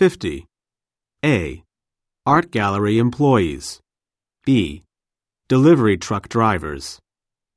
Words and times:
50. 0.00 0.46
A. 1.26 1.62
Art 2.24 2.50
gallery 2.50 2.96
employees. 2.96 3.80
B. 4.46 4.82
Delivery 5.46 5.98
truck 5.98 6.30
drivers. 6.30 6.98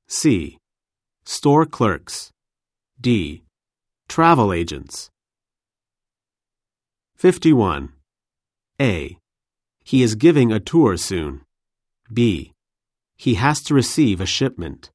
C. 0.10 0.58
Store 1.24 1.66
clerks. 1.66 2.32
D. 3.00 3.46
Travel 4.10 4.52
agents. 4.52 5.10
51. 7.16 7.94
A. 8.82 9.18
He 9.86 10.04
is 10.04 10.16
giving 10.16 10.52
a 10.52 10.60
tour 10.60 10.98
soon. 10.98 11.46
B. 12.12 12.52
He 13.16 13.36
has 13.36 13.64
to 13.64 13.74
receive 13.74 14.20
a 14.20 14.26
shipment. 14.26 14.92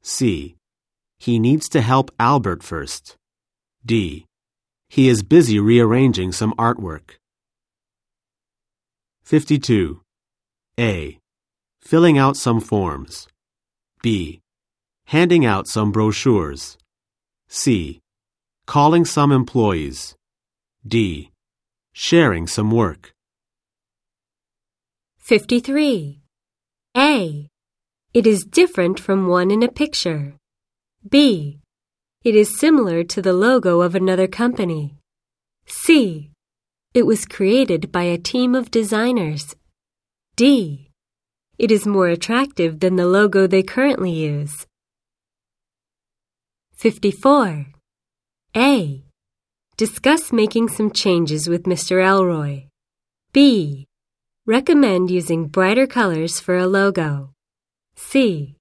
C. 0.00 0.56
He 1.18 1.38
needs 1.38 1.68
to 1.68 1.82
help 1.82 2.10
Albert 2.18 2.62
first. 2.62 3.14
D. 3.84 4.27
He 4.88 5.08
is 5.08 5.22
busy 5.22 5.58
rearranging 5.60 6.32
some 6.32 6.54
artwork. 6.54 7.16
52. 9.22 10.00
A. 10.80 11.18
Filling 11.82 12.16
out 12.16 12.36
some 12.36 12.60
forms. 12.60 13.28
B. 14.02 14.40
Handing 15.06 15.44
out 15.44 15.66
some 15.68 15.92
brochures. 15.92 16.78
C. 17.48 18.00
Calling 18.66 19.04
some 19.04 19.32
employees. 19.32 20.14
D. 20.86 21.30
Sharing 21.92 22.46
some 22.46 22.70
work. 22.70 23.12
53. 25.18 26.22
A. 26.96 27.48
It 28.14 28.26
is 28.26 28.44
different 28.44 28.98
from 28.98 29.28
one 29.28 29.50
in 29.50 29.62
a 29.62 29.68
picture. 29.68 30.34
B. 31.06 31.60
It 32.24 32.34
is 32.34 32.58
similar 32.58 33.04
to 33.04 33.22
the 33.22 33.32
logo 33.32 33.80
of 33.80 33.94
another 33.94 34.26
company. 34.26 34.96
C. 35.66 36.32
It 36.92 37.06
was 37.06 37.24
created 37.24 37.92
by 37.92 38.04
a 38.04 38.18
team 38.18 38.56
of 38.56 38.72
designers. 38.72 39.54
D. 40.34 40.90
It 41.58 41.70
is 41.70 41.86
more 41.86 42.08
attractive 42.08 42.80
than 42.80 42.96
the 42.96 43.06
logo 43.06 43.46
they 43.46 43.62
currently 43.62 44.10
use. 44.10 44.66
54. 46.74 47.66
A. 48.56 49.04
Discuss 49.76 50.32
making 50.32 50.68
some 50.68 50.90
changes 50.90 51.48
with 51.48 51.64
Mr. 51.64 52.04
Elroy. 52.04 52.64
B. 53.32 53.86
Recommend 54.44 55.08
using 55.10 55.46
brighter 55.46 55.86
colors 55.86 56.40
for 56.40 56.56
a 56.56 56.66
logo. 56.66 57.30
C. 57.94 58.56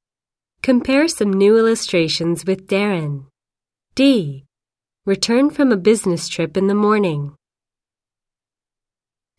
Compare 0.61 1.07
some 1.07 1.33
new 1.33 1.57
illustrations 1.57 2.45
with 2.45 2.67
Darren. 2.67 3.25
D. 3.97 4.45
Return 5.07 5.49
from 5.49 5.71
a 5.71 5.75
business 5.75 6.27
trip 6.27 6.55
in 6.55 6.67
the 6.67 6.75
morning. 6.75 7.33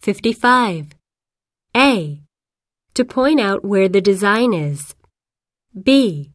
55. 0.01 0.97
A. 1.77 2.23
To 2.95 3.05
point 3.05 3.39
out 3.39 3.65
where 3.65 3.89
the 3.89 4.01
design 4.01 4.53
is. 4.53 4.97
B. 5.81 6.33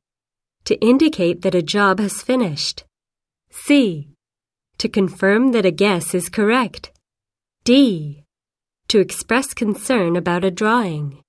To 0.64 0.80
indicate 0.80 1.42
that 1.42 1.54
a 1.54 1.62
job 1.62 2.00
has 2.00 2.22
finished. 2.22 2.86
C. 3.52 4.08
To 4.78 4.88
confirm 4.88 5.52
that 5.52 5.66
a 5.66 5.72
guess 5.72 6.16
is 6.16 6.30
correct. 6.30 6.94
D. 7.66 8.24
To 8.88 9.00
express 9.00 9.54
concern 9.54 10.16
about 10.16 10.46
a 10.46 10.50
drawing. 10.50 11.23